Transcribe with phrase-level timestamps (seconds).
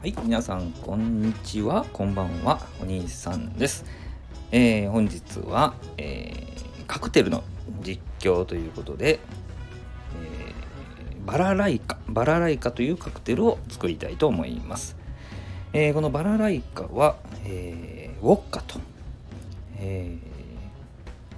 [0.00, 3.84] はい、皆さん、こんにちは、こんばんは、お兄さんです。
[4.50, 7.44] えー本日は、えーカクテルの
[7.82, 9.20] 実況ということで、
[10.16, 14.96] えーバラライカ、バラライカというカクテルを作りたいと思います。
[15.74, 18.80] えーこのバラライカは、えーウォッカと、
[19.76, 20.16] え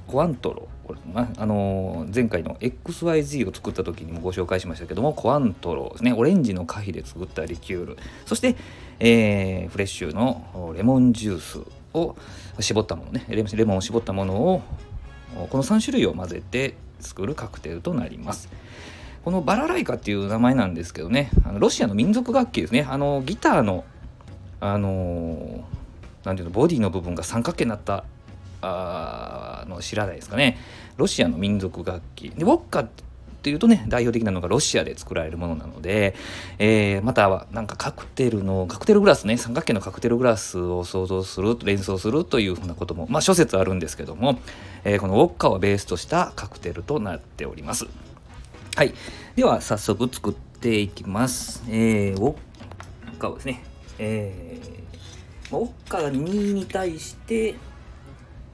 [0.08, 6.12] ーコアントロこれまあのー前回の XYZ を作った時にもご紹介しましたけどもコアントロですね。
[6.12, 7.96] オレンジの果皮で作ったリキュール。
[8.27, 8.56] そして、
[8.98, 11.60] えーフレッシュのレモンジュース
[11.95, 12.16] を
[12.60, 13.24] 絞ったものね。
[13.28, 14.62] レモンを絞ったものを
[15.50, 18.48] この3種類を混ぜて作るカクテルとなります。
[19.24, 21.30] このバラライカっていう名前なんですけどね。
[21.45, 22.87] あのロシアの民族楽器ですね。
[22.88, 23.84] あのギターの
[24.60, 25.73] あのー
[26.23, 28.04] ていうのボディの部分が三角形になった
[28.60, 30.59] あの知らないですかね。
[30.97, 32.30] ロシアの民族楽器。
[32.30, 32.89] でウォッカっ
[33.43, 36.15] ていうとね代表的なのがロシアで作られるものなので、
[36.60, 44.38] えーまたはなんかカクテルのカクテルグラスね三角形のカクテルグラスを想像する連想するというふうなこともまあ諸説あるんですけども、
[44.85, 47.87] えーこのウォッカをベースとしたカクテルとなっております。
[48.76, 48.95] はい。
[49.35, 51.65] では早速作っていきます。
[51.69, 53.65] えー、ウォッカをですね
[53.99, 54.82] えー
[55.52, 57.57] ウォッカが2に対して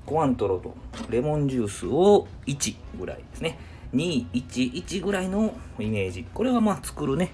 [0.09, 0.75] コアントロと
[1.11, 3.59] レモンジュースを1ぐらいですね。
[3.93, 6.25] 211ぐらいのイメージ。
[6.33, 7.31] これはまあ作るね。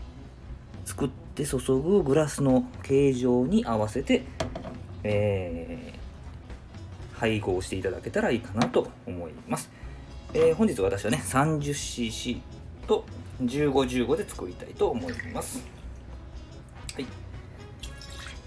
[0.84, 4.24] 作って注ぐグラスの形状に合わせて、
[5.04, 5.94] えー
[7.14, 9.70] 配合していただけたらいいかなと思います、
[10.34, 12.40] えー本日私はね 30cc
[12.88, 13.06] と
[13.40, 15.64] 1515で作りたいと思います。
[16.94, 17.06] はい、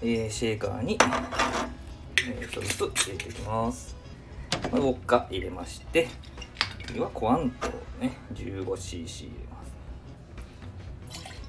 [0.02, 0.98] えーシェーカーに、
[2.28, 3.97] えー、ちょっと入れていきます。
[4.64, 6.08] ウォッカ入れまして
[6.86, 7.68] 次はコアント
[8.00, 9.72] ね 15cc 入れます。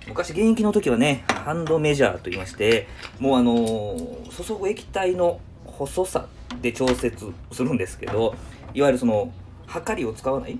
[0.07, 2.87] 昔現役の時はねハンドメジャーと言いまして
[3.19, 6.27] もうあのー注ぐ液体の細さ
[6.61, 8.35] で調節するんですけど
[8.73, 9.31] いわゆるその
[9.67, 10.57] 測りを使わない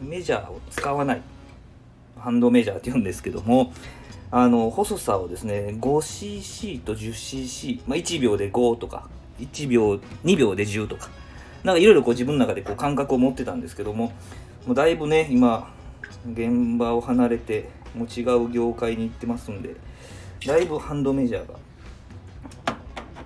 [0.00, 1.22] メジャーを使わない
[2.18, 3.72] ハンドメジャーって言うんですけども
[4.30, 9.08] あの細さをですね 5cc と 10cc、まあ、1秒で5とか
[9.40, 9.94] 1秒
[10.24, 11.10] 2秒で10とか
[11.64, 14.12] なんかいろいろこう自分の中でこう感覚を持ってたんですけども
[14.66, 15.72] もうだいぶね今
[16.30, 19.76] 現場を離れてもう違う業界に行ってますんで
[20.46, 21.58] だいぶハンドメジャーが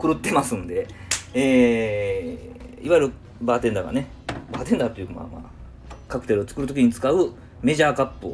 [0.00, 0.86] 狂ってますんで、
[1.34, 4.06] えーいわゆるバーテンダーがね
[4.52, 5.42] バーテンダーというかまあまあ
[6.08, 7.32] カクテルを作る時に使う
[7.62, 8.32] メジャーカップ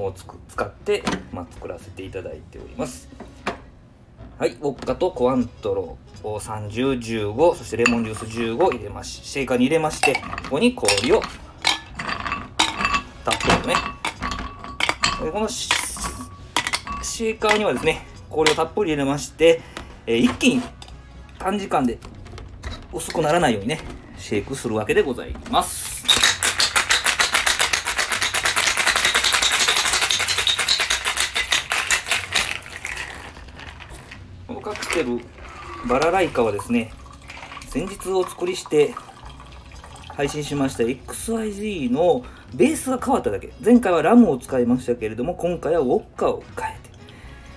[0.00, 3.08] をつく使って、まあ、作らせていただいております。
[4.42, 10.20] はいウォッカとコアントロを3015そしてレモンジュース15入れましシェイカーに入れましてこ
[10.50, 11.22] こに氷を
[13.24, 13.74] たっぷりとね。
[15.22, 19.60] でこのシェーカーにはですね氷をたっぷり入れまして、
[20.06, 20.62] えー一気に
[21.38, 22.00] 短時間で
[22.92, 23.78] 薄くならないようにね
[24.18, 26.21] シェイクするわけでございます。
[34.54, 35.20] このカクテル
[35.88, 36.92] バラライカはですね
[37.68, 38.94] 先日お作りして
[40.08, 42.24] 配信しました XYZ の
[42.54, 43.50] ベースが変わっただけ。
[43.64, 46.90] 前回はラムを使いましたけれども今回はウォッカを変えて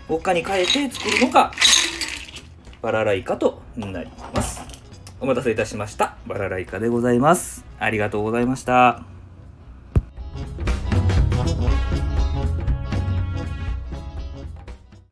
[0.08, 1.52] ウォッカに変えて作るのが
[2.82, 4.62] バラライカとなります。
[5.20, 6.16] お待たせいたしました。
[6.28, 7.66] バラライカでございます。
[7.80, 9.15] ありがとうございました。